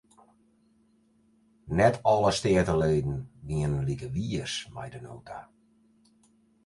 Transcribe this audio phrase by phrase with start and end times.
[1.79, 3.17] Net alle steateleden
[3.47, 5.39] wienen like wiis mei de nota.